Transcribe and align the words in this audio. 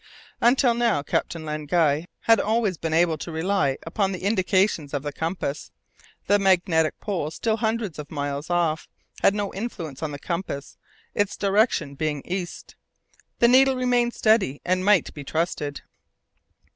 Until 0.41 0.73
now, 0.73 1.03
Captain 1.03 1.45
Len 1.45 1.67
Guy 1.67 2.07
had 2.21 2.39
always 2.39 2.75
been 2.75 2.91
able 2.91 3.19
to 3.19 3.31
rely 3.31 3.77
upon 3.85 4.11
the 4.11 4.23
indications 4.23 4.95
of 4.95 5.03
the 5.03 5.13
compass. 5.13 5.69
The 6.25 6.39
magnetic 6.39 6.99
pole, 6.99 7.29
still 7.29 7.57
hundreds 7.57 7.99
of 7.99 8.09
miles 8.09 8.49
off, 8.49 8.87
had 9.21 9.35
no 9.35 9.53
influence 9.53 10.01
on 10.01 10.09
the 10.11 10.17
compass, 10.17 10.75
its 11.13 11.37
direction 11.37 11.93
being 11.93 12.23
east. 12.25 12.75
The 13.37 13.47
needle 13.47 13.75
remained 13.75 14.15
steady, 14.15 14.59
and 14.65 14.83
might 14.83 15.13
be 15.13 15.23
trusted. 15.23 15.81